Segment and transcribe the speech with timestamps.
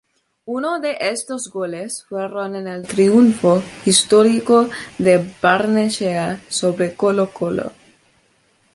[0.47, 7.71] Uno de esos goles fueron en el triunfo histórico de Barnechea sobre Colo-Colo.